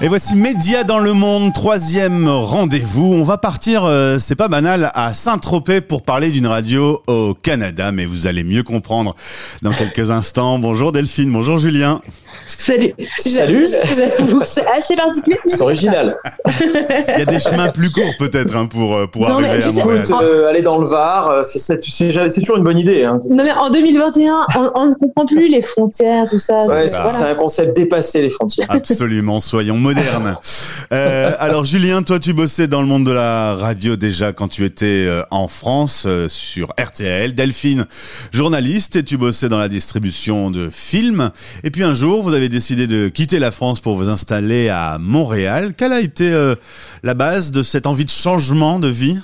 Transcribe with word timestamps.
Et 0.00 0.06
voici 0.06 0.36
Média 0.36 0.84
dans 0.84 1.00
le 1.00 1.12
monde, 1.12 1.52
troisième 1.52 2.28
rendez-vous. 2.28 3.14
On 3.14 3.24
va 3.24 3.36
partir, 3.36 3.84
euh, 3.84 4.18
c'est 4.20 4.36
pas 4.36 4.46
banal, 4.46 4.92
à 4.94 5.12
Saint-Tropez 5.12 5.80
pour 5.80 6.02
parler 6.02 6.30
d'une 6.30 6.46
radio 6.46 7.02
au 7.08 7.34
Canada, 7.34 7.90
mais 7.90 8.06
vous 8.06 8.28
allez 8.28 8.44
mieux 8.44 8.62
comprendre 8.62 9.14
dans 9.62 9.72
quelques 9.72 10.10
instants. 10.10 10.60
Bonjour 10.60 10.92
Delphine, 10.92 11.32
bonjour 11.32 11.58
Julien. 11.58 12.00
Salut. 12.48 12.94
Salut. 13.16 13.66
J'avoue, 13.66 14.42
C'est 14.44 14.66
assez 14.66 14.96
particulier. 14.96 15.36
C'est 15.46 15.60
original. 15.60 16.16
Il 16.60 17.18
y 17.18 17.22
a 17.22 17.24
des 17.26 17.38
chemins 17.38 17.68
plus 17.68 17.90
courts 17.90 18.14
peut-être 18.18 18.56
hein, 18.56 18.66
pour, 18.66 18.94
euh, 18.96 19.06
pour 19.06 19.28
Non, 19.28 19.38
arriver 19.38 19.62
à 19.64 19.72
Montréal. 19.72 20.04
Oh. 20.10 20.14
Euh, 20.22 20.48
aller 20.48 20.62
dans 20.62 20.78
le 20.78 20.88
Var, 20.88 21.30
euh, 21.30 21.42
c'est- 21.42 21.78
toujours 22.40 22.56
une 22.56 22.64
bonne 22.64 22.78
idée. 22.78 23.04
Hein. 23.04 23.20
Non 23.28 23.44
mais 23.44 23.52
en 23.52 23.68
2021, 23.70 24.46
on, 24.74 24.86
ne 24.86 24.94
comprend 24.94 25.26
plus 25.26 25.48
les 25.48 25.60
frontières, 25.60 26.26
tout 26.28 26.38
ça. 26.38 26.64
Ouais, 26.66 26.88
C'est- 26.88 26.98
voilà. 27.00 27.30
un 27.30 27.34
concept 27.34 27.76
dépassé 27.76 28.22
les 28.22 28.30
frontières. 28.30 28.66
Absolument, 28.70 29.40
soyons 29.40 29.76
modernes. 29.76 30.36
Euh, 30.92 31.32
alors 31.38 31.64
Julien, 31.64 32.02
toi 32.02 32.18
tu 32.18 32.32
bossais 32.32 32.66
dans 32.68 32.80
le 32.80 32.86
monde 32.86 33.04
de 33.04 33.12
la 33.12 33.54
radio 33.54 33.96
déjà 33.96 34.32
quand 34.32 34.48
tu 34.48 34.64
étais 34.64 35.06
en 35.30 35.48
France 35.48 36.04
euh, 36.06 36.28
sur 36.28 36.68
RTL. 36.80 37.34
Delphine, 37.34 37.86
journaliste, 38.32 38.96
et 38.96 39.02
tu 39.02 39.16
bossais 39.18 39.48
dans 39.48 39.58
la 39.58 39.68
distribution 39.68 40.50
de 40.50 40.70
films. 40.72 41.30
Et 41.64 41.70
puis 41.70 41.82
un 41.84 41.94
jour, 41.94 42.22
vous 42.22 42.32
avez 42.34 42.37
décidé 42.46 42.86
de 42.86 43.08
quitter 43.08 43.40
la 43.40 43.50
France 43.50 43.80
pour 43.80 43.96
vous 43.96 44.08
installer 44.08 44.68
à 44.68 44.98
Montréal. 45.00 45.74
Quelle 45.76 45.92
a 45.92 46.00
été 46.00 46.32
euh, 46.32 46.54
la 47.02 47.14
base 47.14 47.50
de 47.50 47.64
cette 47.64 47.88
envie 47.88 48.04
de 48.04 48.10
changement 48.10 48.78
de 48.78 48.86
vie? 48.86 49.18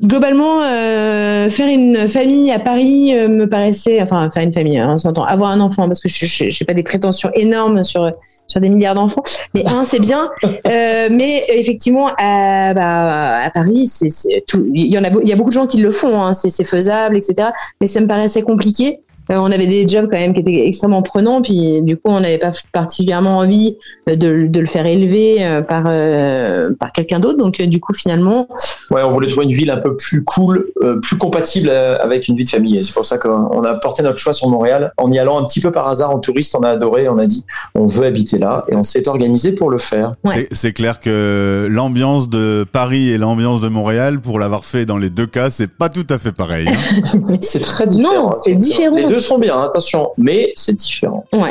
Globalement, 0.00 0.62
euh, 0.62 1.50
faire 1.50 1.66
une 1.66 2.06
famille 2.06 2.52
à 2.52 2.60
Paris 2.60 3.12
euh, 3.14 3.26
me 3.26 3.48
paraissait, 3.48 4.00
enfin 4.00 4.30
faire 4.30 4.44
une 4.44 4.52
famille, 4.52 4.78
hein, 4.78 4.90
on 4.94 4.98
s'entend, 4.98 5.24
avoir 5.24 5.50
un 5.50 5.58
enfant 5.58 5.86
parce 5.86 5.98
que 5.98 6.08
je 6.08 6.24
j'ai 6.48 6.64
pas 6.64 6.74
des 6.74 6.84
prétentions 6.84 7.30
énormes 7.34 7.82
sur 7.82 8.12
sur 8.46 8.60
des 8.60 8.68
milliards 8.68 8.94
d'enfants, 8.94 9.24
mais 9.54 9.66
un 9.66 9.84
c'est 9.84 9.98
bien, 9.98 10.30
euh, 10.44 11.08
mais 11.10 11.44
effectivement 11.48 12.12
à, 12.16 12.74
bah, 12.74 13.38
à 13.44 13.50
Paris, 13.50 13.88
c'est 13.88 14.10
c'est 14.10 14.44
tout, 14.46 14.64
il 14.72 14.86
y 14.86 14.96
en 14.96 15.02
a, 15.02 15.08
il 15.20 15.28
y 15.28 15.32
a 15.32 15.36
beaucoup 15.36 15.50
de 15.50 15.54
gens 15.54 15.66
qui 15.66 15.78
le 15.78 15.90
font, 15.90 16.22
hein, 16.22 16.32
c'est 16.32 16.64
faisable, 16.64 17.16
etc. 17.16 17.48
Mais 17.80 17.88
ça 17.88 18.00
me 18.00 18.06
paraissait 18.06 18.42
compliqué. 18.42 19.00
Euh, 19.30 19.36
on 19.36 19.46
avait 19.50 19.66
des 19.66 19.86
jobs 19.86 20.08
quand 20.10 20.18
même 20.18 20.32
qui 20.34 20.40
étaient 20.40 20.66
extrêmement 20.66 21.02
prenants, 21.02 21.42
puis 21.42 21.82
du 21.82 21.96
coup 21.96 22.10
on 22.10 22.20
n'avait 22.20 22.38
pas 22.38 22.52
particulièrement 22.72 23.38
envie 23.38 23.76
de, 24.06 24.46
de 24.46 24.60
le 24.60 24.66
faire 24.66 24.86
élever 24.86 25.44
euh, 25.44 25.60
par 25.62 25.84
euh, 25.86 26.70
par 26.78 26.92
quelqu'un 26.92 27.20
d'autre. 27.20 27.38
Donc 27.38 27.60
euh, 27.60 27.66
du 27.66 27.80
coup 27.80 27.92
finalement, 27.94 28.48
Ouais, 28.90 29.02
on 29.02 29.10
voulait 29.10 29.28
trouver 29.28 29.44
une 29.46 29.52
ville 29.52 29.70
un 29.70 29.76
peu 29.76 29.96
plus 29.96 30.24
cool, 30.24 30.66
euh, 30.82 30.98
plus 31.00 31.16
compatible 31.18 31.68
euh, 31.70 31.98
avec 32.00 32.28
une 32.28 32.36
vie 32.36 32.44
de 32.44 32.48
famille. 32.48 32.78
Et 32.78 32.82
c'est 32.82 32.94
pour 32.94 33.04
ça 33.04 33.18
qu'on 33.18 33.62
a 33.64 33.74
porté 33.74 34.02
notre 34.02 34.18
choix 34.18 34.32
sur 34.32 34.48
Montréal. 34.48 34.92
En 34.96 35.10
y 35.12 35.18
allant 35.18 35.38
un 35.38 35.44
petit 35.46 35.60
peu 35.60 35.70
par 35.70 35.86
hasard 35.88 36.10
en 36.10 36.18
touriste, 36.20 36.54
on 36.54 36.62
a 36.62 36.70
adoré, 36.70 37.08
on 37.08 37.18
a 37.18 37.26
dit 37.26 37.44
on 37.74 37.86
veut 37.86 38.06
habiter 38.06 38.38
là 38.38 38.64
et 38.68 38.76
on 38.76 38.82
s'est 38.82 39.08
organisé 39.08 39.52
pour 39.52 39.70
le 39.70 39.78
faire. 39.78 40.12
Ouais. 40.24 40.32
C'est- 40.34 40.48
C'est 40.52 40.72
clair 40.72 41.00
que 41.00 41.68
l'ambiance 41.70 42.28
de 42.30 42.64
Paris 42.70 43.10
et 43.10 43.18
l'ambiance 43.18 43.60
de 43.60 43.68
Montréal, 43.68 44.20
pour 44.20 44.38
l'avoir 44.38 44.64
fait 44.64 44.86
dans 44.86 44.96
les 44.98 45.10
deux 45.10 45.26
cas, 45.26 45.50
c'est 45.50 45.70
pas 45.70 45.88
tout 45.88 46.06
à 46.10 46.18
fait 46.18 46.32
pareil. 46.32 46.66
hein. 46.68 46.72
C'est 47.42 47.60
très 47.60 47.86
différent. 47.86 48.14
Non, 48.26 48.30
c'est 48.42 48.54
différent. 48.54 48.96
Les 48.96 49.06
deux 49.06 49.17
sont 49.20 49.38
bien, 49.38 49.60
attention, 49.60 50.12
mais 50.16 50.52
c'est 50.56 50.74
différent. 50.74 51.24
Ouais. 51.32 51.48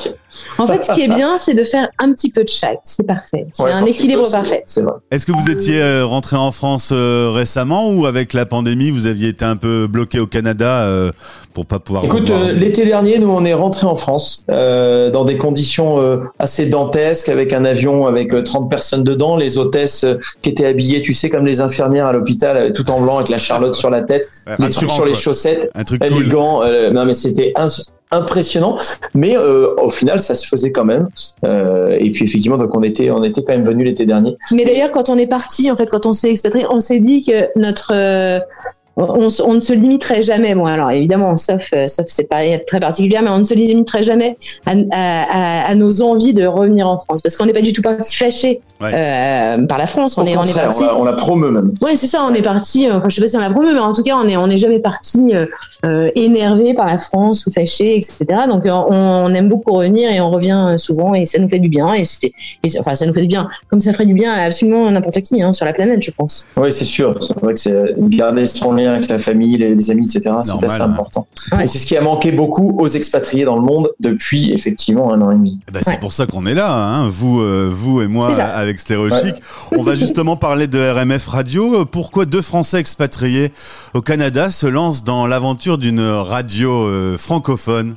En 0.60 0.68
fait, 0.68 0.84
ce 0.84 0.92
qui 0.92 1.02
est 1.04 1.08
bien, 1.08 1.38
c'est 1.38 1.54
de 1.54 1.64
faire 1.64 1.88
un 2.00 2.12
petit 2.12 2.30
peu 2.32 2.44
de 2.44 2.50
chaque. 2.50 2.80
C'est 2.84 3.06
parfait. 3.08 3.48
C'est 3.54 3.64
Ouais, 3.64 3.72
un 3.72 3.86
équilibre 3.86 4.26
peux, 4.26 4.32
parfait. 4.32 4.64
Est-ce 5.12 5.26
que 5.26 5.32
vous 5.32 5.50
étiez 5.50 5.82
euh, 5.82 6.06
rentré 6.06 6.36
en 6.36 6.52
France 6.52 6.90
euh, 6.92 7.32
récemment 7.34 7.90
ou 7.92 8.06
avec 8.06 8.34
la 8.34 8.46
pandémie, 8.46 8.92
vous 8.92 9.08
aviez 9.08 9.30
été 9.30 9.46
un 9.46 9.56
peu 9.56 9.88
bloqué 9.88 10.20
au 10.20 10.28
Canada 10.28 10.82
euh, 10.84 11.12
pour 11.54 11.66
pas 11.66 11.80
pouvoir 11.80 12.04
Écoute, 12.06 12.30
euh, 12.30 12.52
l'été 12.52 12.86
dernier, 12.86 13.20
nous, 13.20 13.30
on 13.30 13.46
est 13.46 13.54
rentré 13.54 13.88
en 13.88 13.96
France 13.96 14.44
euh, 14.52 15.10
dans 15.12 15.24
des 15.26 15.38
conditions 15.38 16.00
euh, 16.02 16.18
assez 16.40 16.68
dantesques, 16.70 17.30
avec 17.30 17.54
un 17.54 17.64
avion 17.66 18.06
avec 18.06 18.34
euh, 18.34 18.44
30 18.44 18.70
personnes 18.70 19.04
dedans, 19.04 19.38
les 19.38 19.58
hôtesses 19.58 20.04
euh, 20.04 20.16
qui 20.42 20.50
étaient 20.50 20.66
habillées, 20.66 21.02
tu 21.02 21.14
sais, 21.14 21.30
comme 21.30 21.46
les 21.46 21.62
infirmières 21.62 22.06
à 22.08 22.12
l'hôpital, 22.14 22.58
euh, 22.58 22.72
tout 22.72 22.90
en 22.92 23.02
blanc 23.02 23.18
avec 23.18 23.30
la 23.30 23.38
charlotte 23.38 23.76
sur 23.76 23.90
la 23.90 24.02
tête, 24.02 24.28
Ouais, 24.46 24.56
les 24.60 24.70
trucs 24.70 24.92
sur 24.92 25.06
les 25.06 25.16
chaussettes, 25.16 25.70
Un 25.74 25.84
truc 25.84 26.04
les 26.04 26.10
cool. 26.10 26.28
gants. 26.30 26.62
euh, 26.64 26.92
non, 26.92 27.06
mais 27.06 27.14
c'était 27.14 27.54
impressionnant. 28.12 28.78
Mais 29.14 29.38
euh, 29.38 29.74
au 29.76 29.90
final, 29.90 30.20
ça 30.20 30.36
se 30.36 30.48
faisait 30.48 30.72
quand 30.72 30.86
même. 30.86 31.10
Euh, 31.46 31.98
et 32.00 32.12
puis 32.12 32.26
effectivement, 32.26 32.58
donc 32.58 32.76
on 32.76 32.84
était, 32.84 33.12
on 33.12 33.24
était 33.24 33.44
quand 33.44 33.54
même 33.54 33.66
venu 33.66 33.84
l'été 33.84 34.06
dernier. 34.06 34.36
Mais 34.52 34.66
d'ailleurs, 34.66 34.92
quand 34.92 35.10
on 35.10 35.18
est 35.18 35.28
parti, 35.28 35.70
en 35.72 35.76
fait, 35.76 35.88
quand 35.88 36.06
on 36.06 36.14
s'est 36.14 36.32
expatrié, 36.32 36.66
on 36.70 36.80
s'est 36.80 37.00
dit 37.00 37.24
que 37.24 37.50
notre 37.60 37.92
euh, 37.94 38.40
on, 38.98 39.54
ne 39.54 39.60
se 39.62 39.74
limiterait 39.74 40.24
jamais. 40.24 40.56
Bon, 40.56 40.66
alors 40.66 40.92
évidemment, 40.92 41.38
sauf, 41.38 41.70
euh, 41.74 41.88
sauf 41.88 42.08
cette 42.08 42.30
période 42.30 42.66
très 42.66 42.80
particulière, 42.80 43.22
mais 43.22 43.30
on 43.30 43.40
ne 43.40 43.44
se 43.44 43.54
limiterait 43.54 44.04
jamais 44.04 44.36
à, 44.66 44.72
à, 44.92 45.66
à- 45.66 45.70
à 45.72 45.76
nos 45.76 46.02
envies 46.02 46.34
de 46.34 46.46
revenir 46.46 46.88
en 46.88 46.98
France, 46.98 47.22
parce 47.22 47.36
qu'on 47.36 47.46
n'est 47.46 47.54
pas 47.54 47.62
du 47.62 47.74
tout 47.74 47.82
parti 47.82 48.16
fâché 48.16 48.60
Ouais. 48.80 48.92
euh, 48.94 49.66
par 49.66 49.78
la 49.80 49.88
France. 49.88 50.18
Au 50.18 50.22
On 50.22 50.26
est, 50.26 50.38
on 50.38 50.44
est 50.44 50.48
contraire, 50.48 50.66
parti. 50.66 50.84
on 50.84 50.86
la, 50.86 50.98
on 51.00 51.04
la 51.04 51.14
promeut 51.14 51.50
même. 51.52 51.74
Ouais, 51.82 51.96
c'est 51.96 52.06
ça. 52.08 52.24
On 52.30 52.34
est 52.34 52.42
parti. 52.44 52.88
euh, 52.88 52.98
Enfin, 52.98 53.10
je 53.10 53.16
sais 53.16 53.22
pas 53.22 53.28
si 53.28 53.36
on 53.38 53.40
l'a 53.40 53.50
promu, 53.50 53.70
mais 53.74 53.80
en 53.80 53.94
tout 53.94 54.04
cas, 54.04 54.16
on 54.24 54.28
est, 54.28 54.38
on 54.38 54.46
n'est 54.48 54.58
jamais 54.60 54.80
parti 54.80 55.32
euh, 55.34 55.46
euh, 55.86 56.10
énervé 56.16 56.74
par 56.76 56.86
la 56.86 56.98
France 57.00 57.46
ou 57.48 57.52
fâché, 57.52 57.98
etc. 57.98 58.26
Donc, 58.48 58.66
euh, 58.66 58.70
on, 58.72 58.96
on 58.96 59.34
aime 59.34 59.50
beaucoup 59.50 59.72
revenir 59.74 60.12
et 60.12 60.22
on 60.22 60.30
revient 60.30 60.76
souvent 60.78 61.14
et 61.16 61.26
ça 61.26 61.40
nous 61.40 61.50
fait 61.50 61.58
du 61.60 61.70
bien. 61.70 61.94
Et 61.94 62.06
c'est- 62.06 62.32
enfin, 62.80 62.94
ça 62.96 63.06
nous 63.08 63.14
fait 63.14 63.22
du 63.22 63.28
bien, 63.28 63.50
comme 63.70 63.80
ça 63.80 63.94
ferait 63.94 64.06
du 64.06 64.14
bien 64.14 64.32
à 64.32 64.42
absolument 64.44 64.90
n'importe 64.92 65.22
qui 65.22 65.42
hein, 65.42 65.54
sur 65.54 65.66
la 65.66 65.74
planète, 65.74 66.04
je 66.04 66.12
pense. 66.12 66.46
Oui, 66.56 66.72
c'est 66.72 66.86
sûr. 66.86 67.16
C'est 67.22 67.40
vrai 67.40 67.54
que 67.56 67.60
c'est 67.60 67.96
garder 67.98 68.46
son 68.46 68.74
lien 68.74 68.87
avec 68.88 69.08
la 69.08 69.20
famille, 69.20 69.58
les, 69.58 69.76
les 69.76 69.92
amis, 69.92 70.06
etc. 70.06 70.36
C'est 70.44 70.64
assez 70.66 70.82
hein. 70.82 70.92
important. 70.92 71.28
Ouais. 71.52 71.66
Et 71.66 71.68
c'est 71.68 71.78
ce 71.78 71.86
qui 71.86 71.96
a 71.98 72.02
manqué 72.02 72.32
beaucoup 72.32 72.76
aux 72.80 72.88
expatriés 72.88 73.46
dans 73.46 73.56
le 73.56 73.64
monde 73.64 73.90
depuis 74.00 74.52
effectivement 74.52 75.14
un 75.14 75.22
an 75.22 75.32
et 75.32 75.36
demi. 75.36 75.60
Eh 75.68 75.72
ben, 75.72 75.82
c'est 75.84 75.92
Ouais. 75.92 75.98
pour 76.00 76.14
ça 76.14 76.26
qu'on 76.26 76.46
est 76.46 76.54
là, 76.54 76.74
hein, 76.74 77.08
vous, 77.10 77.40
euh, 77.42 77.70
vous 77.72 78.02
et 78.02 78.08
moi 78.08 78.34
avec 78.36 78.80
Stéréo 78.80 79.10
Ouais. 79.10 79.34
On 79.78 79.84
va 79.84 79.96
justement 80.04 80.36
parler 80.36 80.68
de 80.68 80.80
RMF 80.80 81.28
Radio. 81.28 81.86
Pourquoi 81.86 82.26
deux 82.26 82.42
Français 82.42 82.80
expatriés 82.80 83.52
au 83.94 84.02
Canada 84.02 84.50
se 84.50 84.68
lancent 84.68 85.04
dans 85.04 85.28
l'aventure 85.28 85.78
d'une 85.78 86.02
radio 86.02 86.86
euh, 86.88 87.18
francophone? 87.18 87.96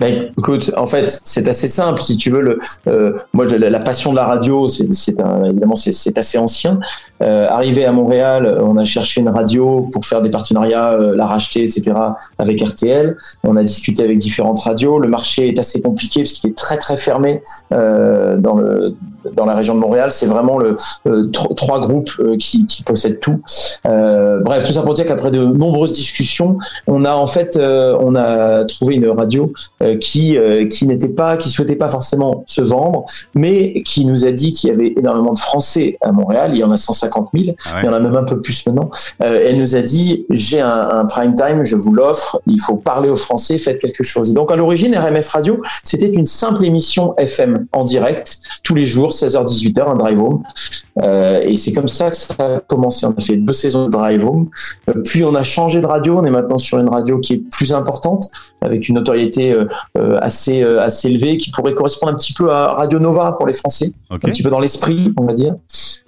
Ben, 0.00 0.30
écoute, 0.38 0.70
en 0.76 0.86
fait, 0.86 1.20
c'est 1.24 1.48
assez 1.48 1.68
simple. 1.68 2.02
Si 2.02 2.16
tu 2.16 2.30
veux, 2.30 2.40
le, 2.40 2.58
euh, 2.88 3.14
moi, 3.32 3.46
la, 3.46 3.80
passion 3.80 4.10
de 4.10 4.16
la 4.16 4.26
radio, 4.26 4.68
c'est 4.68 4.84
évidemment 5.46 5.76
c'est 5.76 6.18
assez 6.18 6.38
ancien. 6.38 6.80
Euh, 7.22 7.48
arrivé 7.48 7.84
à 7.84 7.92
Montréal, 7.92 8.58
on 8.62 8.76
a 8.76 8.84
cherché 8.84 9.20
une 9.20 9.28
radio 9.28 9.88
pour 9.92 10.04
faire 10.06 10.20
des 10.20 10.30
partenariats, 10.30 10.92
euh, 10.92 11.16
la 11.16 11.26
racheter, 11.26 11.62
etc. 11.62 11.92
Avec 12.38 12.60
RTL. 12.60 13.16
On 13.44 13.56
a 13.56 13.62
discuté 13.62 14.02
avec 14.04 14.18
différentes 14.18 14.60
radios. 14.60 14.98
Le 14.98 15.08
marché 15.08 15.48
est 15.48 15.58
assez 15.58 15.80
compliqué 15.80 16.22
parce 16.22 16.32
qu'il 16.32 16.50
est 16.50 16.56
très 16.56 16.78
très 16.78 16.96
fermé 16.96 17.42
euh, 17.72 18.36
dans 18.36 18.54
le 18.56 18.94
dans 19.34 19.44
la 19.44 19.54
région 19.54 19.74
de 19.74 19.80
Montréal. 19.80 20.10
C'est 20.12 20.26
vraiment 20.26 20.58
le 20.58 20.76
euh, 21.06 21.26
tro- 21.32 21.52
trois 21.54 21.80
groupes 21.80 22.10
euh, 22.20 22.36
qui, 22.38 22.66
qui 22.66 22.82
possèdent 22.82 23.20
tout. 23.20 23.40
Bref, 23.84 24.64
tout 24.64 24.72
ça 24.72 24.82
pour 24.82 24.94
dire 24.94 25.04
qu'après 25.06 25.30
de 25.30 25.44
nombreuses 25.44 25.92
discussions, 25.92 26.56
on 26.86 27.04
a 27.04 27.14
en 27.14 27.26
fait 27.26 27.58
on 27.58 28.14
a 28.14 28.64
trouvé 28.64 28.96
une 28.96 29.08
radio 29.08 29.52
qui 30.00 30.36
euh, 30.36 30.66
qui 30.66 30.86
n'était 30.86 31.08
pas 31.08 31.36
qui 31.36 31.50
souhaitait 31.50 31.76
pas 31.76 31.88
forcément 31.88 32.42
se 32.46 32.60
vendre, 32.60 33.06
mais 33.34 33.82
qui 33.82 34.04
nous 34.04 34.24
a 34.24 34.32
dit 34.32 34.52
qu'il 34.52 34.70
y 34.70 34.72
avait 34.72 34.92
énormément 34.96 35.32
de 35.32 35.38
Français 35.38 35.96
à 36.00 36.10
Montréal. 36.10 36.50
Il 36.52 36.58
y 36.58 36.64
en 36.64 36.70
a 36.72 36.76
150 36.76 37.28
000. 37.32 37.54
Ah 37.64 37.74
ouais. 37.74 37.80
Il 37.82 37.86
y 37.86 37.88
en 37.88 37.92
a 37.92 38.00
même 38.00 38.16
un 38.16 38.24
peu 38.24 38.40
plus 38.40 38.66
maintenant. 38.66 38.90
Euh, 39.22 39.40
elle 39.46 39.58
nous 39.58 39.76
a 39.76 39.82
dit 39.82 40.26
j'ai 40.30 40.60
un, 40.60 40.88
un 40.90 41.04
prime 41.04 41.34
time, 41.34 41.64
je 41.64 41.76
vous 41.76 41.92
l'offre. 41.92 42.40
Il 42.46 42.60
faut 42.60 42.76
parler 42.76 43.08
aux 43.08 43.16
Français, 43.16 43.58
faites 43.58 43.80
quelque 43.80 44.02
chose. 44.02 44.30
Et 44.32 44.34
donc 44.34 44.50
à 44.50 44.56
l'origine, 44.56 44.96
RMF 44.96 45.28
Radio, 45.28 45.62
c'était 45.84 46.08
une 46.08 46.26
simple 46.26 46.64
émission 46.64 47.14
FM 47.16 47.66
en 47.72 47.84
direct 47.84 48.40
tous 48.64 48.74
les 48.74 48.84
jours, 48.84 49.10
16h-18h, 49.10 49.88
un 49.88 49.96
drive 49.96 50.20
home. 50.20 50.42
Euh, 51.02 51.40
et 51.42 51.56
c'est 51.56 51.72
comme 51.72 51.88
ça 51.88 52.10
que 52.10 52.16
ça 52.16 52.56
a 52.56 52.60
commencé. 52.60 53.06
On 53.06 53.14
a 53.16 53.20
fait 53.20 53.36
deux 53.36 53.52
saisons 53.52 53.86
de 53.86 53.90
drive 53.90 54.24
home. 54.26 54.48
Euh, 54.90 55.02
puis 55.04 55.22
on 55.24 55.34
a 55.36 55.44
changé 55.44 55.80
de 55.80 55.86
radio. 55.86 56.18
On 56.18 56.24
est 56.24 56.30
maintenant 56.30 56.58
sur 56.58 56.78
une 56.78 56.88
radio 56.88 57.18
qui 57.20 57.34
est 57.34 57.42
plus 57.50 57.72
importante, 57.72 58.28
avec 58.60 58.88
une 58.88 58.96
notoriété 58.96 59.52
euh, 59.52 59.67
euh, 59.67 59.67
assez 60.20 60.62
euh, 60.62 60.80
assez 60.82 61.08
élevée, 61.08 61.36
qui 61.38 61.50
pourrait 61.50 61.74
correspondre 61.74 62.12
un 62.12 62.16
petit 62.16 62.32
peu 62.32 62.50
à 62.52 62.72
Radio 62.74 62.98
Nova 62.98 63.32
pour 63.32 63.46
les 63.46 63.52
Français, 63.54 63.92
un 64.10 64.18
petit 64.32 64.42
peu 64.42 64.50
dans 64.50 64.60
l'esprit, 64.60 65.12
on 65.16 65.24
va 65.24 65.32
dire. 65.32 65.54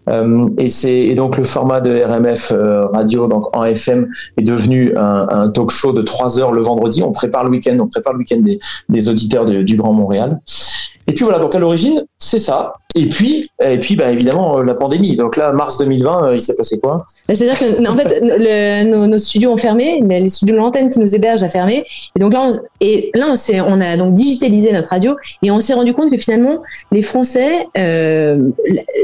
Euh, 0.09 0.49
et 0.59 0.69
c'est 0.71 0.93
et 0.99 1.15
donc 1.15 1.37
le 1.37 1.45
format 1.45 1.81
de 1.81 2.03
RMF 2.03 2.53
euh, 2.53 2.87
radio 2.87 3.29
donc 3.29 3.55
en 3.55 3.65
FM 3.65 4.09
est 4.39 4.43
devenu 4.43 4.97
un, 4.97 5.27
un 5.29 5.51
talk 5.51 5.71
show 5.71 5.93
de 5.93 6.03
trois 6.03 6.41
heures 6.41 6.53
le 6.53 6.63
vendredi. 6.63 7.03
On 7.03 7.13
prépare 7.13 7.45
le 7.45 7.51
week-end, 7.51 7.77
on 7.81 7.87
prépare 7.87 8.15
le 8.15 8.21
week-end 8.21 8.39
des, 8.41 8.59
des 8.89 9.09
auditeurs 9.09 9.45
de- 9.47 9.63
du 9.63 9.77
Grand 9.77 9.93
Montréal. 9.93 10.41
Et 11.11 11.13
puis 11.13 11.25
voilà, 11.25 11.41
donc 11.41 11.53
à 11.57 11.59
l'origine, 11.59 12.05
c'est 12.19 12.39
ça. 12.39 12.73
Et 12.95 13.07
puis, 13.07 13.51
et 13.61 13.79
puis, 13.79 13.97
bah, 13.97 14.13
évidemment, 14.13 14.59
euh, 14.59 14.63
la 14.63 14.75
pandémie. 14.75 15.17
Donc 15.17 15.37
là, 15.37 15.53
mars 15.53 15.77
2020, 15.79 16.23
euh, 16.23 16.35
il 16.37 16.41
s'est 16.41 16.55
passé 16.55 16.79
quoi? 16.79 17.05
Bah, 17.27 17.35
C'est-à-dire 17.35 17.59
que 17.59 17.85
en 17.85 17.97
fait, 17.97 18.85
nos, 18.85 19.19
studios 19.19 19.51
ont 19.51 19.57
fermé, 19.57 20.01
les 20.09 20.29
studios 20.29 20.55
de 20.55 20.61
l'antenne 20.61 20.89
qui 20.89 21.01
nous 21.01 21.13
hébergent 21.13 21.43
a 21.43 21.49
fermé. 21.49 21.85
Et 22.15 22.21
donc 22.21 22.33
là, 22.33 22.49
on, 22.49 22.53
et 22.81 23.11
là, 23.15 23.35
on, 23.67 23.81
a 23.81 23.97
donc 23.97 24.15
digitalisé 24.15 24.71
notre 24.71 24.91
radio 24.91 25.17
et 25.43 25.51
on 25.51 25.61
s'est 25.61 25.75
rendu 25.75 25.95
compte 25.95 26.13
que 26.13 26.17
finalement, 26.17 26.63
les 26.93 27.03
Français, 27.03 27.67
euh, 27.77 28.51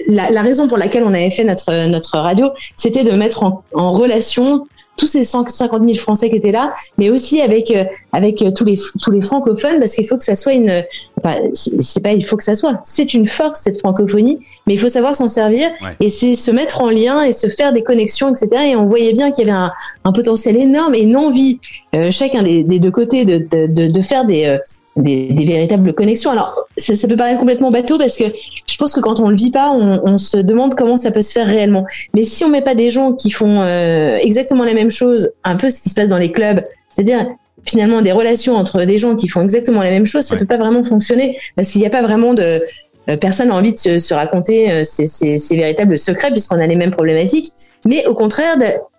la, 0.07 0.43
raison 0.43 0.69
pour 0.69 0.79
laquelle 0.79 1.03
on 1.03 1.13
avait 1.13 1.31
fait 1.31 1.43
notre 1.43 1.89
notre 1.89 2.19
radio, 2.19 2.51
c'était 2.77 3.03
de 3.03 3.11
mettre 3.11 3.43
en 3.43 3.91
relation 3.91 4.65
tous 4.97 5.07
ces 5.07 5.25
150 5.25 5.83
000 5.85 5.99
Français 5.99 6.31
qui 6.31 6.37
étaient 6.37 6.53
là, 6.53 6.75
mais 6.99 7.11
aussi 7.11 7.41
avec 7.41 7.71
euh, 7.71 7.85
avec 8.13 8.43
euh, 8.43 8.51
tous 8.51 8.65
les 8.65 8.79
tous 9.03 9.11
les 9.11 9.21
francophones, 9.21 9.79
parce 9.79 9.95
qu'il 9.95 10.07
faut 10.07 10.17
que 10.17 10.25
ça 10.25 10.35
soit 10.37 10.55
une, 10.55 10.83
enfin, 11.19 11.37
c'est 11.53 11.83
c'est 11.83 12.01
pas 12.01 12.13
il 12.13 12.25
faut 12.25 12.37
que 12.37 12.45
ça 12.45 12.55
soit, 12.55 12.81
c'est 12.85 13.15
une 13.15 13.27
force 13.27 13.61
cette 13.63 13.79
francophonie, 13.79 14.39
mais 14.67 14.75
il 14.75 14.79
faut 14.79 14.89
savoir 14.89 15.15
s'en 15.17 15.29
servir 15.29 15.69
Ouais. 15.83 15.91
et 16.01 16.11
c'est 16.11 16.37
se 16.37 16.51
mettre 16.51 16.81
en 16.81 16.91
lien 16.91 17.23
et 17.23 17.33
se 17.33 17.49
faire 17.49 17.73
des 17.73 17.83
connexions, 17.83 18.31
etc. 18.31 18.49
Et 18.73 18.77
on 18.77 18.87
voyait 18.87 19.13
bien 19.13 19.31
qu'il 19.33 19.47
y 19.47 19.51
avait 19.51 19.59
un, 19.59 19.73
un 20.05 20.13
potentiel 20.13 20.57
énorme 20.57 20.95
et 20.95 21.01
une 21.01 21.17
envie, 21.17 21.61
euh, 21.95 22.11
chacun 22.11 22.43
des, 22.43 22.63
des 22.63 22.79
deux 22.79 22.91
côtés, 22.91 23.25
de, 23.25 23.39
de, 23.39 23.67
de, 23.67 23.87
de 23.89 24.03
faire 24.03 24.25
des, 24.25 24.45
euh, 24.47 24.59
des, 24.97 25.29
des 25.33 25.45
véritables 25.45 25.93
connexions. 25.95 26.31
Alors, 26.31 26.55
ça, 26.77 26.97
ça 26.97 27.07
peut 27.09 27.17
paraître 27.17 27.39
complètement 27.39 27.71
bateau 27.71 27.99
parce 27.99 28.17
que 28.17 28.25
je 28.67 28.77
pense 28.77 28.95
que 28.95 29.01
quand 29.01 29.21
on 29.21 29.29
le 29.29 29.37
vit 29.37 29.51
pas, 29.51 29.71
on, 29.71 30.01
on 30.05 30.19
se 30.19 30.39
demande 30.39 30.75
comment 30.75 30.97
ça 30.97 31.11
peut 31.11 31.23
se 31.23 31.33
faire 31.33 31.47
réellement. 31.47 31.85
Mais 32.15 32.25
si 32.25 32.45
on 32.45 32.49
met 32.49 32.63
pas 32.63 32.75
des 32.75 32.91
gens 32.91 33.13
qui 33.13 33.31
font 33.31 33.61
euh, 33.61 34.17
exactement 34.23 34.65
la 34.65 34.75
même 34.75 34.91
chose, 34.91 35.31
un 35.45 35.57
peu 35.57 35.71
ce 35.71 35.81
qui 35.83 35.91
se 35.91 35.95
passe 35.95 36.09
dans 36.09 36.19
les 36.19 36.33
clubs, 36.33 36.63
c'est-à-dire 36.95 37.27
finalement 37.65 38.01
des 38.01 38.13
relations 38.13 38.55
entre 38.55 38.85
des 38.85 38.99
gens 38.99 39.17
qui 39.17 39.29
font 39.29 39.43
exactement 39.43 39.81
la 39.83 39.91
même 39.91 40.07
chose, 40.07 40.23
ça 40.25 40.35
Ouais. 40.35 40.41
peut 40.41 40.47
pas 40.47 40.57
vraiment 40.59 40.85
fonctionner 40.85 41.37
parce 41.57 41.71
qu'il 41.73 41.81
n'y 41.81 41.87
a 41.87 41.91
pas 41.91 42.03
vraiment 42.03 42.33
de 42.33 42.61
euh, 43.09 43.17
personne 43.17 43.49
n'a 43.49 43.55
envie 43.57 43.73
de 43.73 43.79
se, 43.79 43.99
se 43.99 44.15
raconter 44.15 44.71
euh, 44.71 44.83
ses, 44.85 45.07
ses- 45.07 45.39
ses 45.39 45.57
véritables 45.57 45.99
secrets 45.99 46.31
puisqu'on 46.31 46.59
a 46.61 46.67
les 46.67 46.77
mêmes 46.77 46.91
problématiques, 46.91 47.53
mais 47.85 48.07
au 48.07 48.15
contraire 48.15 48.57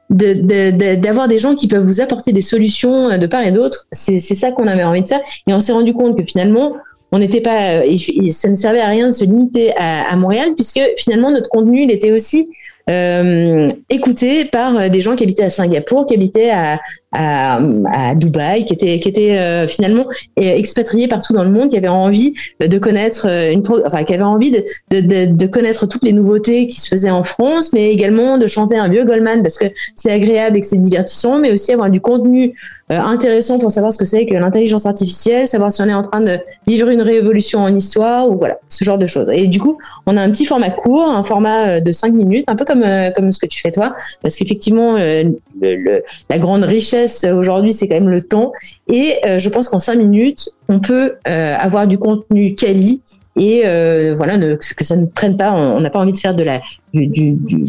d'avoir 0.10 1.28
des 1.28 1.40
gens 1.40 1.56
qui 1.56 1.68
peuvent 1.68 1.86
vous 1.86 2.00
apporter 2.00 2.32
des 2.34 2.42
solutions 2.42 3.10
euh, 3.10 3.18
de 3.18 3.28
part 3.28 3.46
et 3.46 3.52
d'autre, 3.52 3.88
c'est 3.92 4.20
ça 4.20 4.52
qu'on 4.52 4.68
avait 4.68 4.84
envie 4.84 5.04
de 5.04 5.08
faire. 5.08 5.22
Et 5.48 5.54
on 5.54 5.60
s'est 5.60 5.74
rendu 5.74 5.94
compte 5.94 6.18
que 6.18 6.24
finalement, 6.24 6.76
on 7.12 7.20
n'était 7.20 7.42
pas, 7.42 7.82
euh, 7.82 7.98
ça 8.30 8.50
ne 8.50 8.56
servait 8.56 8.80
à 8.80 8.88
rien 8.88 9.08
de 9.08 9.14
se 9.14 9.26
limiter 9.26 9.74
à, 9.78 10.16
Montréal 10.16 10.50
puisque 10.56 10.82
finalement 10.98 11.32
notre 11.32 11.50
contenu 11.50 11.84
il 11.84 11.92
était 11.92 12.12
aussi 12.12 12.50
euh, 12.90 13.72
écouté 13.90 14.46
par 14.46 14.90
des 14.90 15.02
gens 15.02 15.16
qui 15.16 15.24
habitaient 15.24 15.44
à 15.44 15.50
Singapour, 15.50 16.06
qui 16.06 16.16
habitaient 16.16 16.52
à, 16.52 16.80
à, 17.14 17.60
à 17.94 18.16
Dubaï, 18.16 18.66
qui 18.66 18.74
étaient, 18.74 19.00
qui 19.00 19.10
étaient 19.10 19.38
euh, 19.38 19.68
finalement 19.68 20.06
euh, 20.40 20.42
expatriés 20.42 21.08
partout 21.08 21.34
dans 21.34 21.44
le 21.44 21.50
monde, 21.52 21.70
qui 21.70 21.78
avaient 21.78 21.88
envie 21.88 22.34
de 22.60 22.78
connaître 22.80 23.28
euh, 23.30 23.52
une, 23.52 23.64
enfin, 23.86 24.04
qui 24.04 24.14
avaient 24.14 24.24
envie 24.24 24.52
de, 24.52 24.64
de, 24.92 25.02
de, 25.02 25.26
de 25.34 25.48
connaître 25.48 25.86
toutes 25.88 26.04
les 26.04 26.14
nouveautés 26.14 26.68
qui 26.68 26.80
se 26.82 26.90
faisaient 26.90 27.10
en 27.10 27.24
France, 27.24 27.72
mais 27.74 27.90
également 27.92 28.38
de 28.38 28.48
chanter 28.48 28.78
un 28.78 28.90
vieux 28.90 29.06
Goldman 29.06 29.42
parce 29.42 29.58
que 29.58 29.66
c'est 29.96 30.12
agréable 30.12 30.58
et 30.58 30.62
que 30.62 30.68
c'est 30.68 30.82
divertissant, 30.82 31.40
mais 31.40 31.52
aussi 31.52 31.72
avoir 31.72 31.90
du 31.90 32.02
contenu 32.02 32.54
euh, 32.92 32.98
intéressant 33.00 33.58
pour 33.60 33.72
savoir 33.72 33.92
ce 33.94 33.98
que 33.98 34.06
c'est 34.06 34.26
que 34.26 34.36
l'intelligence 34.36 34.86
artificielle, 34.86 35.48
savoir 35.48 35.72
si 35.72 35.82
on 35.82 35.86
est 35.88 35.94
en 35.94 36.04
train 36.04 36.22
de 36.22 36.38
vivre 36.68 36.90
une 36.90 37.02
révolution 37.02 37.60
en 37.60 37.74
histoire 37.76 38.30
ou 38.30 38.38
voilà, 38.38 38.58
ce 38.70 38.84
genre 38.84 38.98
de 38.98 39.08
choses. 39.08 39.30
Et 39.34 39.48
du 39.48 39.60
coup, 39.60 39.78
on 40.06 40.16
a 40.18 40.22
un 40.22 40.32
petit 40.32 40.46
format 40.46 40.70
court, 40.70 41.04
un 41.10 41.24
format 41.24 41.68
euh, 41.68 41.80
de 41.80 41.92
5 41.92 42.14
minutes, 42.14 42.46
un 42.48 42.56
peu 42.56 42.66
comme, 42.66 42.84
comme 43.16 43.32
ce 43.32 43.40
que 43.40 43.48
tu 43.48 43.60
fais 43.62 43.72
toi, 43.72 43.96
parce 44.22 44.36
qu'effectivement, 44.36 44.96
le, 44.98 45.36
le- 45.62 46.04
la 46.30 46.38
grande 46.38 46.64
richesse 46.64 46.97
aujourd'hui, 47.34 47.74
c'est 47.74 47.88
quand 47.88 47.96
même 47.96 48.10
le 48.10 48.22
temps. 48.22 48.52
Et 48.88 49.16
euh, 49.26 49.40
je 49.40 49.50
pense 49.50 49.68
qu'en 49.70 49.80
5 49.80 49.96
minutes, 49.96 50.50
on 50.70 50.80
peut 50.80 51.14
euh, 51.28 51.56
avoir 51.60 51.88
du 51.88 51.98
contenu 51.98 52.56
quali 52.56 53.02
et 53.36 53.62
euh, 53.66 54.14
voilà, 54.16 54.38
ne- 54.38 54.56
que 54.56 54.84
ça 54.84 54.96
ne 54.96 55.06
prenne 55.06 55.38
pas, 55.38 55.52
on 55.54 55.80
n'a 55.80 55.90
pas 55.92 56.00
envie 56.00 56.14
de 56.14 56.18
faire 56.18 56.34
de 56.36 56.44
la, 56.44 56.62
du, 56.94 57.08
du, 57.08 57.32
du- 57.34 57.66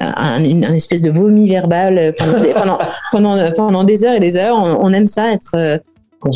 un, 0.00 0.42
une, 0.42 0.64
un 0.64 0.74
espèce 0.74 1.02
de 1.02 1.10
vomi 1.10 1.48
verbal 1.48 2.14
pendant, 2.18 2.40
des- 2.40 2.52
pendant, 2.52 2.78
pendant, 3.12 3.52
pendant 3.52 3.84
des 3.84 4.04
heures 4.04 4.14
et 4.14 4.20
des 4.20 4.36
heures. 4.36 4.56
On, 4.56 4.86
on 4.86 4.92
aime 4.92 5.06
ça 5.06 5.32
être, 5.32 5.54
euh, 5.54 5.78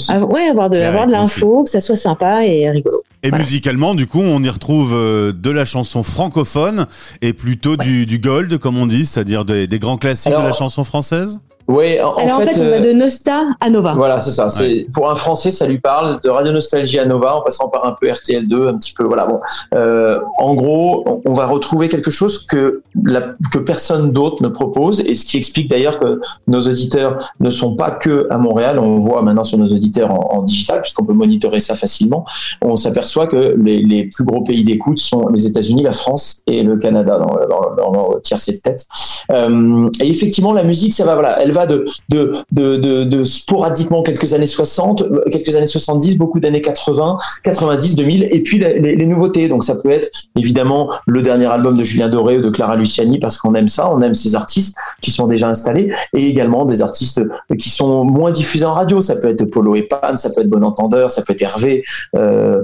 avoir- 0.09 0.31
ouais, 0.31 0.43
avoir 0.49 0.69
de, 0.71 0.77
avoir 0.79 1.07
de 1.07 1.13
l'info, 1.13 1.63
que 1.65 1.71
ça 1.71 1.81
soit 1.81 1.97
sympa 1.97 2.45
et 2.47 2.69
rigolo. 2.71 3.01
Et 3.23 3.31
Voilà. 3.31 3.45
musicalement, 3.45 3.95
du 3.95 4.07
coup, 4.07 4.21
on 4.21 4.43
y 4.43 4.49
retrouve 4.51 4.93
de 4.95 5.51
la 5.51 5.65
chanson 5.65 6.03
francophone 6.03 6.87
et 7.23 7.33
plutôt 7.33 7.77
du, 7.77 8.05
du 8.07 8.19
gold, 8.19 8.59
comme 8.59 8.77
on 8.77 8.87
dit, 8.87 9.05
c'est-à-dire 9.07 9.45
des, 9.45 9.67
des 9.67 9.79
grands 9.79 9.97
classiques 9.97 10.33
Alors, 10.33 10.43
de 10.43 10.49
la 10.49 10.53
chanson 10.53 10.85
française? 10.85 11.39
Oui, 11.69 12.01
en, 12.01 12.09
en 12.11 12.15
Alors 12.17 12.37
en 12.39 12.41
fait, 12.43 12.61
on 12.61 12.65
va 12.71 12.77
euh, 12.77 12.81
de 12.81 12.93
Nosta 12.93 13.43
à 13.61 13.71
Nova. 13.71 13.95
Voilà, 13.97 14.19
c'est 14.21 14.31
ça. 14.31 14.49
C'est 14.51 14.87
pour 14.95 15.11
un 15.11 15.15
Français, 15.17 15.51
ça 15.51 15.67
lui 15.67 15.79
parle 15.79 16.21
de 16.23 16.29
Radio 16.31 16.53
Nostalgie 16.53 16.99
à 16.99 17.07
Nova, 17.07 17.37
en 17.37 17.43
passant 17.43 17.69
par 17.69 17.85
un 17.87 17.93
peu 18.01 18.07
RTL2, 18.07 18.69
un 18.69 18.75
petit 18.77 18.93
peu. 18.95 19.05
Voilà. 19.05 19.27
Bon, 19.27 19.41
Euh, 19.75 20.19
en 20.39 20.55
gros, 20.55 21.03
on- 21.07 21.21
on 21.25 21.33
va 21.35 21.47
retrouver 21.47 21.89
quelque 21.89 22.11
chose 22.11 22.45
que 22.47 22.83
la, 23.05 23.23
que 23.53 23.59
personne 23.59 24.13
d'autre 24.13 24.43
ne 24.43 24.49
propose, 24.49 25.01
et 25.01 25.15
ce 25.15 25.25
qui 25.27 25.37
explique 25.39 25.69
d'ailleurs 25.71 25.99
que 25.99 26.21
nos 26.47 26.61
auditeurs 26.61 27.33
ne 27.41 27.51
sont 27.51 27.75
pas 27.75 27.91
que 27.91 28.27
à 28.31 28.39
Montréal. 28.39 28.79
On 28.79 28.99
voit 29.01 29.23
maintenant 29.23 29.45
sur 29.45 29.59
nos 29.59 29.67
auditeurs 29.69 30.11
en, 30.13 30.39
en 30.39 30.43
digital, 30.43 30.81
puisqu'on 30.83 31.05
peut 31.05 31.13
monitorer 31.15 31.61
ça 31.61 31.75
facilement. 31.75 32.25
On 32.63 32.77
s'aperçoit 32.77 33.27
que 33.27 33.57
les, 33.61 33.83
les 33.83 34.05
plus 34.05 34.25
gros 34.25 34.43
pays 34.43 34.63
d'écoute 34.65 34.99
sont 35.01 35.29
les 35.29 35.47
États-Unis, 35.47 35.83
la 35.83 35.93
France 35.93 36.43
et 36.47 36.63
le 36.63 36.77
Canada 36.77 37.19
dans, 37.19 37.27
dans, 37.49 37.75
dans 37.77 37.93
leur 37.93 38.23
tiercé 38.23 38.53
de 38.53 38.59
tête. 38.59 38.87
Euh, 39.33 39.89
et 40.01 40.09
effectivement, 40.09 40.53
la 40.53 40.63
musique, 40.63 40.93
ça 40.93 41.05
va, 41.05 41.15
voilà, 41.15 41.41
elle 41.43 41.53
de, 41.65 43.25
sporadiquement 43.25 44.03
quelques 44.03 44.35
années 44.35 44.47
60, 44.47 45.03
euh, 45.03 45.21
quelques 45.31 45.57
années 45.57 45.67
70, 45.67 46.19
beaucoup 46.19 46.41
d'années 46.41 46.61
80, 46.61 47.19
90, 47.43 47.97
2000, 47.97 48.29
et 48.31 48.43
puis 48.43 48.59
les, 48.59 49.07
nouveautés. 49.07 49.49
Donc 49.49 49.65
ça 49.65 49.77
peut 49.77 49.91
être 49.91 50.11
évidemment 50.37 50.91
le 51.07 51.23
dernier 51.23 51.47
album 51.47 51.77
de 51.77 51.83
Julien 51.83 52.09
Doré 52.09 52.39
ou 52.39 52.43
de 52.43 52.51
Clara 52.51 52.77
Luciani 52.77 53.19
parce 53.19 53.39
qu'on 53.39 53.55
aime 53.55 53.69
ça, 53.69 53.91
on 53.91 54.03
aime 54.03 54.15
ces 54.15 54.35
artistes 54.35 54.77
qui 55.01 55.11
sont 55.11 55.27
déjà 55.27 55.49
installés, 55.49 55.93
et 56.15 56.29
également 56.29 56.65
des 56.65 56.83
artistes 56.83 57.23
qui 57.59 57.71
sont 57.71 58.05
moins 58.05 58.33
diffusés 58.33 58.65
en 58.65 58.75
radio. 58.75 59.01
Ça 59.01 59.17
peut 59.17 59.29
être 59.29 59.45
Polo 59.45 59.77
et 59.77 59.83
Pan, 59.83 60.17
ça 60.17 60.31
peut 60.31 60.41
être 60.41 60.49
Bon 60.49 60.65
Entendeur, 60.65 61.11
ça 61.11 61.23
peut 61.23 61.33
être 61.33 61.43
Hervé. 61.43 61.85
Euh, 62.15 62.63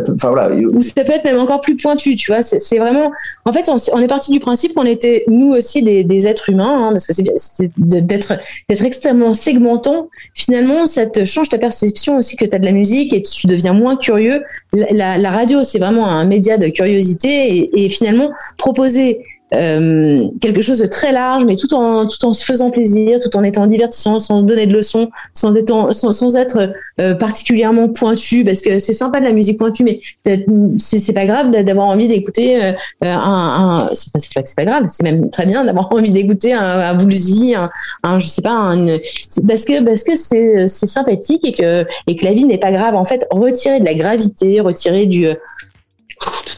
peut. 0.00 0.14
Ou 0.72 0.82
ça 0.82 1.04
peut 1.04 1.12
être 1.12 1.24
même 1.24 1.38
encore 1.38 1.60
plus 1.60 1.76
pointu, 1.76 2.16
tu 2.16 2.30
vois. 2.30 2.42
C'est 2.42 2.78
vraiment. 2.78 3.10
En 3.44 3.52
fait, 3.52 3.68
on, 3.68 3.98
est 3.98 4.06
parti 4.06 4.32
du 4.32 4.40
principe 4.40 4.74
qu'on 4.74 4.84
était 4.84 5.24
nous 5.28 5.50
aussi 5.50 5.82
des, 5.82 6.26
êtres 6.26 6.50
humains, 6.50 6.88
hein, 6.88 6.90
parce 6.92 7.06
que 7.06 7.12
c'est 7.36 7.70
de- 7.78 8.00
d'être 8.68 8.84
extrêmement 8.84 9.34
segmentant. 9.34 10.08
Finalement, 10.34 10.86
ça 10.86 11.06
te 11.06 11.24
change 11.24 11.48
ta 11.48 11.58
perception 11.58 12.16
aussi 12.18 12.36
que 12.36 12.44
tu 12.44 12.54
as 12.54 12.58
de 12.58 12.64
la 12.64 12.72
musique 12.72 13.12
et 13.12 13.22
tu 13.22 13.46
deviens 13.46 13.72
moins 13.72 13.96
curieux. 13.96 14.42
La 14.72 15.30
radio, 15.30 15.64
c'est 15.64 15.78
vraiment 15.78 16.06
un 16.06 16.26
média 16.26 16.58
de 16.58 16.68
curiosité 16.68 17.28
et, 17.56 17.84
et 17.84 17.88
finalement 17.88 18.30
proposer 18.58 19.24
euh, 19.54 20.28
quelque 20.40 20.62
chose 20.62 20.78
de 20.78 20.86
très 20.86 21.12
large, 21.12 21.44
mais 21.44 21.56
tout 21.56 21.72
en 21.74 22.06
tout 22.06 22.24
en 22.24 22.32
se 22.32 22.44
faisant 22.44 22.70
plaisir, 22.70 23.20
tout 23.20 23.36
en 23.36 23.42
étant 23.42 23.66
divertissant, 23.66 24.20
sans 24.20 24.42
donner 24.42 24.66
de 24.66 24.72
leçons, 24.72 25.10
sans 25.34 25.56
être 25.56 25.92
sans, 25.92 26.12
sans 26.12 26.36
être 26.36 26.72
euh, 27.00 27.14
particulièrement 27.14 27.88
pointu, 27.88 28.44
parce 28.44 28.62
que 28.62 28.78
c'est 28.78 28.94
sympa 28.94 29.20
de 29.20 29.24
la 29.24 29.32
musique 29.32 29.58
pointue, 29.58 29.84
mais 29.84 30.00
c'est 30.78 31.12
pas 31.12 31.26
grave 31.26 31.50
d'avoir 31.50 31.88
envie 31.88 32.08
d'écouter 32.08 32.62
euh, 32.62 32.72
un, 33.02 33.88
un 33.88 33.90
c'est 33.94 34.12
pas, 34.12 34.42
pas 34.42 34.50
pas 34.56 34.64
grave, 34.64 34.84
c'est 34.88 35.02
même 35.02 35.30
très 35.30 35.46
bien 35.46 35.64
d'avoir 35.64 35.92
envie 35.92 36.10
d'écouter 36.10 36.52
un, 36.52 36.62
un 36.62 36.98
Woolsey, 36.98 37.54
un, 37.54 37.70
un 38.04 38.18
je 38.18 38.28
sais 38.28 38.42
pas, 38.42 38.52
un, 38.52 38.86
parce 39.46 39.64
que 39.64 39.82
parce 39.82 40.04
que 40.04 40.16
c'est 40.16 40.68
c'est 40.68 40.86
sympathique 40.86 41.46
et 41.46 41.52
que 41.52 41.84
et 42.06 42.16
que 42.16 42.24
la 42.24 42.32
vie 42.32 42.44
n'est 42.44 42.58
pas 42.58 42.72
grave. 42.72 42.94
En 42.94 43.04
fait, 43.04 43.26
retirer 43.30 43.80
de 43.80 43.84
la 43.84 43.94
gravité, 43.94 44.60
retirer 44.60 45.06
du 45.06 45.26
euh, 45.26 45.34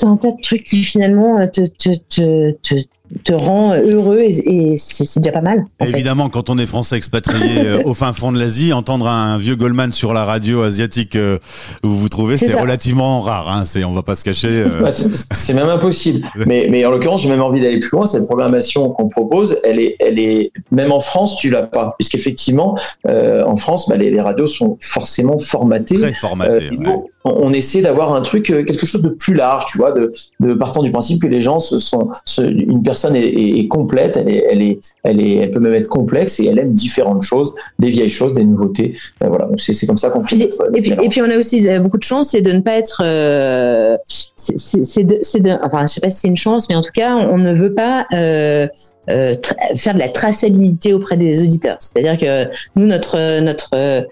tout 0.04 0.10
un 0.10 0.16
tas 0.16 0.32
de 0.32 0.40
trucs 0.42 0.64
qui 0.64 0.82
finalement 0.84 1.38
euh, 1.40 1.46
te 1.46 1.62
te 1.62 1.94
te 2.08 2.50
te, 2.62 2.74
te 3.22 3.32
rend 3.32 3.74
heureux 3.76 4.18
et, 4.20 4.72
et 4.72 4.78
c'est 4.78 5.04
c'est 5.04 5.20
déjà 5.20 5.32
pas 5.32 5.40
mal. 5.40 5.64
fait. 5.80 5.88
Évidemment, 5.88 6.28
quand 6.28 6.50
on 6.50 6.58
est 6.58 6.66
français 6.66 6.96
expatrié 6.96 7.60
euh, 7.66 7.82
au 7.84 7.94
fin 7.94 8.12
fond 8.12 8.32
de 8.32 8.38
l'Asie, 8.38 8.72
entendre 8.72 9.06
un 9.08 9.38
vieux 9.38 9.56
Goldman 9.56 9.92
sur 9.92 10.12
la 10.12 10.24
radio 10.24 10.62
asiatique 10.62 11.16
euh, 11.16 11.38
où 11.84 11.88
vous 11.90 11.98
vous 11.98 12.08
trouvez, 12.08 12.36
C'est 12.36 12.54
relativement 12.58 13.20
rare. 13.20 13.48
Hein, 13.50 13.64
c'est, 13.66 13.84
on 13.84 13.92
va 13.92 14.02
pas 14.02 14.14
se 14.14 14.24
cacher. 14.24 14.48
euh, 14.48 14.90
c'est 14.90 15.10
c'est 15.30 15.54
même 15.54 15.68
impossible. 15.68 16.26
Mais, 16.46 16.66
mais 16.70 16.84
en 16.84 16.90
l'occurrence, 16.90 17.22
j'ai 17.22 17.28
même 17.28 17.42
envie 17.42 17.60
d'aller 17.60 17.78
plus 17.78 17.90
loin. 17.92 18.06
Cette 18.06 18.26
programmation 18.26 18.90
qu'on 18.90 19.08
propose, 19.08 19.58
elle 19.64 19.78
est, 19.80 19.96
elle 20.00 20.18
est, 20.18 20.50
même 20.70 20.92
en 20.92 21.00
France, 21.00 21.36
tu 21.36 21.50
l'as 21.50 21.66
pas. 21.66 21.94
Puisqu'effectivement, 21.98 22.76
euh, 23.06 23.44
en 23.44 23.56
France, 23.56 23.88
bah, 23.88 23.96
les, 23.96 24.10
les 24.10 24.20
radios 24.20 24.46
sont 24.46 24.76
forcément 24.80 25.38
formatées. 25.40 25.98
très 25.98 26.12
formaté. 26.14 26.70
Euh, 26.72 26.76
ouais. 26.76 26.96
On, 27.24 27.52
essaie 27.52 27.80
d'avoir 27.80 28.12
un 28.14 28.20
truc, 28.20 28.50
euh, 28.50 28.64
quelque 28.64 28.84
chose 28.86 29.02
de 29.02 29.08
plus 29.08 29.34
large, 29.34 29.64
tu 29.66 29.78
vois, 29.78 29.92
de, 29.92 30.12
de 30.40 30.54
partant 30.54 30.82
du 30.82 30.90
principe 30.90 31.22
que 31.22 31.26
les 31.26 31.40
gens 31.40 31.58
se 31.58 31.78
sont, 31.78 32.10
se- 32.26 32.42
une 32.42 32.82
personne 32.82 33.16
est, 33.16 33.26
est- 33.26 33.58
est 33.60 33.68
complète, 33.68 34.16
elle 34.18 34.28
est, 34.28 34.44
elle 34.50 34.62
est, 34.62 34.78
elle 35.04 35.20
est, 35.20 35.34
elle 35.36 35.50
peut 35.50 35.60
même 35.60 35.74
être 35.74 35.88
complexe 35.88 36.38
et 36.40 36.46
elle 36.46 36.58
aime 36.58 36.74
différentes 36.74 37.22
choses, 37.22 37.54
des 37.78 37.88
vieilles 37.88 38.08
choses, 38.10 38.34
des 38.34 38.44
nouveautés. 38.44 38.94
Euh, 39.22 39.28
voilà, 39.28 39.46
donc 39.46 39.60
c'est 39.60 39.86
comme 39.86 39.96
ça 39.96 40.10
qu'on 40.10 40.22
fait. 40.22 40.36
Notre- 40.36 40.76
et, 40.76 40.82
puis, 40.82 40.92
et 41.02 41.08
puis 41.08 41.22
on 41.22 41.30
a 41.30 41.38
aussi 41.38 41.66
euh, 41.68 41.80
beaucoup 41.80 41.98
de 41.98 42.02
chance, 42.04 42.30
c'est 42.30 42.42
de 42.42 42.52
ne 42.52 42.60
pas 42.60 42.76
être. 42.76 43.02
euh, 43.04 43.96
c'est- 44.06 45.42
enfin, 45.62 45.86
je 45.86 45.92
sais 45.94 46.00
pas 46.00 46.10
si 46.10 46.20
c'est 46.20 46.28
une 46.28 46.36
chance, 46.36 46.68
mais 46.68 46.74
en 46.76 46.82
tout 46.82 46.92
cas, 46.94 47.16
on 47.16 47.38
ne 47.38 47.54
veut 47.54 47.74
pas 47.74 48.06
euh, 48.12 48.66
euh, 49.10 49.34
faire 49.76 49.94
de 49.94 49.98
la 49.98 50.08
traçabilité 50.08 50.92
auprès 50.92 51.16
des 51.16 51.42
auditeurs. 51.42 51.76
C'est-à-dire 51.80 52.18
que 52.18 52.50
nous, 52.76 52.86
notre 52.86 53.40
notre 53.40 53.70
euh, 53.74 54.02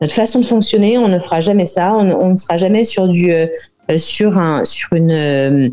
notre 0.00 0.14
façon 0.14 0.40
de 0.40 0.46
fonctionner, 0.46 0.98
on 0.98 1.08
ne 1.08 1.18
fera 1.18 1.40
jamais 1.40 1.66
ça. 1.66 1.94
On, 1.94 2.08
on 2.10 2.30
ne 2.30 2.36
sera 2.36 2.58
jamais 2.58 2.84
sur 2.84 3.08
du 3.08 3.32
euh, 3.32 3.46
euh, 3.90 3.98
sur 3.98 4.36
un 4.36 4.64
sur 4.64 4.92
une 4.94 5.12
euh, 5.12 5.68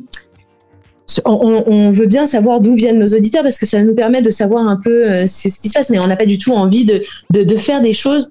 on, 1.26 1.64
on, 1.66 1.92
veut 1.92 2.06
bien 2.06 2.26
savoir 2.26 2.62
d'où 2.62 2.76
viennent 2.76 3.00
nos 3.00 3.08
auditeurs 3.08 3.44
parce 3.44 3.58
que 3.58 3.66
ça 3.66 3.84
nous 3.84 3.94
permet 3.94 4.22
de 4.22 4.30
savoir 4.30 4.68
un 4.68 4.78
peu 4.78 5.10
euh, 5.10 5.28
ce 5.28 5.50
qui 5.50 5.68
se 5.68 5.74
passe, 5.74 5.90
mais 5.90 6.00
on 6.00 6.08
n'a 6.08 6.16
pas 6.16 6.26
du 6.26 6.38
tout 6.38 6.54
envie 6.54 6.86
de, 6.86 7.04
de, 7.32 7.44
de, 7.44 7.58
faire 7.58 7.82
des 7.82 7.94
choses 7.94 8.30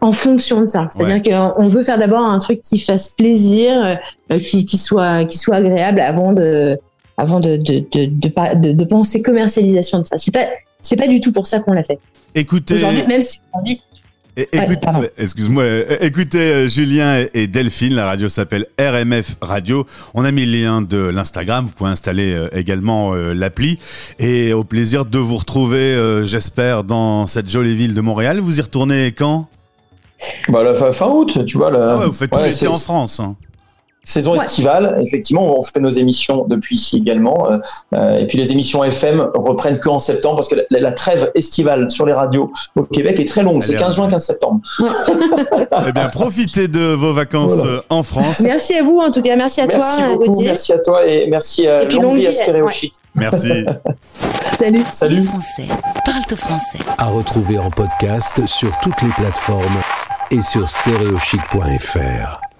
en 0.00 0.12
fonction 0.12 0.60
de 0.60 0.68
ça. 0.68 0.86
C'est-à-dire 0.90 1.22
qu'on 1.22 1.68
veut 1.68 1.82
faire 1.82 1.98
d'abord 1.98 2.24
un 2.24 2.38
truc 2.38 2.60
qui 2.62 2.78
fasse 2.78 3.08
plaisir, 3.10 3.98
qui, 4.30 4.66
qui, 4.66 4.78
soit, 4.78 5.24
qui 5.24 5.36
soit 5.36 5.56
agréable 5.56 6.00
avant 6.00 6.32
de, 6.32 6.76
avant 7.16 7.40
de, 7.40 7.56
de, 7.56 7.84
de, 7.90 8.06
de, 8.06 8.72
de 8.72 8.84
penser 8.84 9.20
commercialisation 9.20 10.00
de 10.00 10.06
ça. 10.06 10.16
C'est 10.18 10.32
pas, 10.32 10.46
c'est 10.80 10.96
pas 10.96 11.08
du 11.08 11.20
tout 11.20 11.32
pour 11.32 11.46
ça 11.46 11.60
qu'on 11.60 11.72
l'a 11.72 11.84
fait. 11.84 11.98
Écoutez. 12.34 12.74
Aujourd'hui, 12.74 13.04
même 13.08 13.22
si 13.22 13.40
aujourd'hui, 13.52 13.82
Écoute, 14.34 14.78
excuse-moi, 15.18 15.64
écoutez 16.00 16.38
euh, 16.38 16.68
Julien 16.68 17.26
et 17.34 17.46
Delphine, 17.46 17.94
la 17.94 18.06
radio 18.06 18.30
s'appelle 18.30 18.66
RMF 18.80 19.36
Radio. 19.42 19.84
On 20.14 20.24
a 20.24 20.32
mis 20.32 20.46
le 20.46 20.58
lien 20.58 20.80
de 20.80 20.96
l'Instagram, 20.96 21.66
vous 21.66 21.74
pouvez 21.74 21.90
installer 21.90 22.32
euh, 22.32 22.48
également 22.52 23.12
euh, 23.12 23.34
l'appli. 23.34 23.78
Et 24.18 24.54
au 24.54 24.64
plaisir 24.64 25.04
de 25.04 25.18
vous 25.18 25.36
retrouver, 25.36 26.22
j'espère, 26.24 26.82
dans 26.82 27.26
cette 27.26 27.50
jolie 27.50 27.76
ville 27.76 27.92
de 27.92 28.00
Montréal. 28.00 28.40
Vous 28.40 28.58
y 28.58 28.62
retournez 28.62 29.12
quand? 29.12 29.48
Bah, 30.48 30.62
la 30.62 30.92
fin, 30.92 31.08
août, 31.08 31.44
tu 31.44 31.58
vois. 31.58 31.70
Là. 31.70 31.88
Ah 31.90 31.98
ouais, 31.98 32.06
vous 32.06 32.12
faites 32.14 32.30
tout 32.30 32.40
l'été 32.40 32.68
en 32.68 32.72
France. 32.72 33.20
Hein. 33.20 33.36
Saison 34.04 34.34
estivale, 34.34 35.00
effectivement, 35.00 35.56
on 35.56 35.60
fait 35.60 35.78
nos 35.78 35.90
émissions 35.90 36.44
depuis 36.48 36.74
ici 36.74 36.98
également. 36.98 37.50
Euh, 37.50 37.58
euh 37.94 38.18
et 38.18 38.26
puis 38.26 38.36
les 38.36 38.50
émissions 38.50 38.82
FM 38.82 39.28
reprennent 39.34 39.78
qu'en 39.78 40.00
septembre 40.00 40.36
parce 40.36 40.48
que 40.48 40.56
la, 40.70 40.80
la, 40.80 40.92
trêve 40.92 41.30
estivale 41.36 41.88
sur 41.88 42.04
les 42.04 42.12
radios 42.12 42.50
au 42.74 42.82
Québec 42.82 43.20
est 43.20 43.28
très 43.28 43.42
longue. 43.42 43.62
C'est 43.62 43.76
15 43.76 43.94
juin, 43.94 44.08
15 44.08 44.24
septembre. 44.24 44.60
eh 45.86 45.92
bien, 45.92 46.08
profitez 46.08 46.66
de 46.66 46.94
vos 46.94 47.12
vacances 47.12 47.52
voilà. 47.52 47.72
Euh, 47.72 47.80
en 47.90 48.02
France. 48.02 48.40
Merci 48.40 48.74
à 48.74 48.82
vous, 48.82 48.98
en 48.98 49.12
tout 49.12 49.22
cas. 49.22 49.36
Merci 49.36 49.60
à 49.60 49.66
merci 49.66 49.98
toi, 49.98 50.08
beaucoup, 50.16 50.26
Gauthier. 50.32 50.48
Merci 50.48 50.72
à 50.72 50.78
toi 50.78 51.06
et 51.06 51.26
merci 51.28 51.66
à 51.68 51.84
longue 51.84 52.26
à 52.26 52.32
Stéréo 52.32 52.66
Chic. 52.68 52.92
Merci. 53.14 53.48
Salut. 54.58 54.82
Salut. 54.92 55.16
Les 55.16 55.22
Français 55.22 55.66
parlent 56.04 56.22
au 56.30 56.36
français. 56.36 56.78
À 56.98 57.06
retrouver 57.06 57.58
en 57.58 57.70
podcast 57.70 58.46
sur 58.46 58.72
toutes 58.82 59.00
les 59.02 59.12
plateformes 59.16 59.82
et 60.30 60.42
sur 60.42 60.68
stéréochic.fr. 60.68 62.51